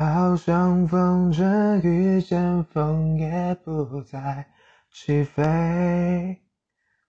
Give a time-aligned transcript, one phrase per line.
[0.00, 4.46] 好像风筝遇见风也不再
[4.90, 6.40] 起飞，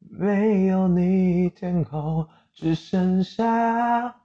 [0.00, 4.16] 没有你天空只剩下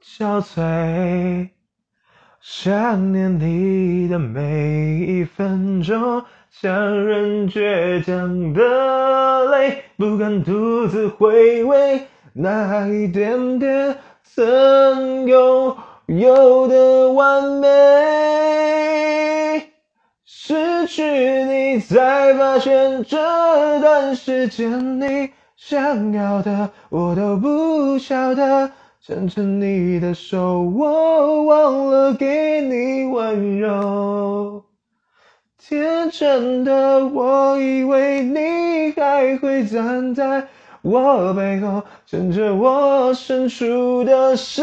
[0.00, 1.48] 憔悴。
[2.40, 15.76] 想念你的每一分钟，像人倔强的泪，不敢独自回味那一点点曾有
[16.18, 17.68] 有的完美。
[20.24, 21.02] 失去
[21.44, 28.70] 你，才发现这段时间你想要的我都不晓得。
[29.04, 34.62] 牵着你的手，我忘了给你温柔。
[35.58, 40.46] 天真的我以为你还会站在
[40.82, 44.62] 我背后，牵着我伸出的手。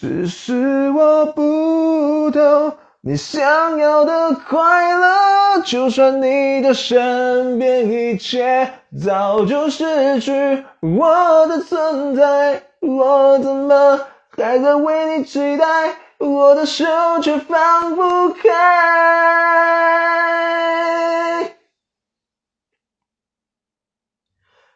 [0.00, 2.76] 只是我不懂。
[3.00, 13.98] 你想要的快乐，就算你的身边一切早就失去我的存在，我怎么
[14.36, 14.76] 还在。
[14.76, 15.96] 为你期待？
[16.18, 16.84] 我的手
[17.20, 18.48] 却放不开。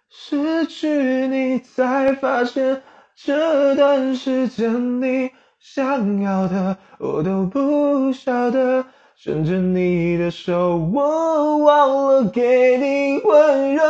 [0.09, 2.83] 失去你，才发现
[3.17, 5.31] 这段时间你。
[5.65, 8.85] 想要的我都不晓得，
[9.17, 13.85] 牵着你的手，我忘了给你温柔。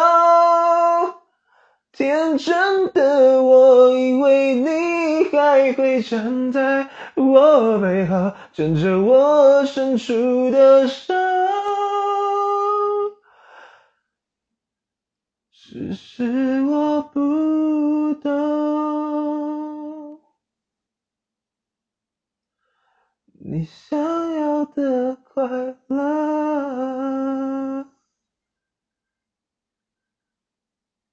[1.90, 11.14] 天真的我以为你还会站在我背后，牵着我伸出的手，
[15.54, 18.41] 只是我不懂。
[23.44, 23.98] 你想
[24.36, 25.76] 要的快乐。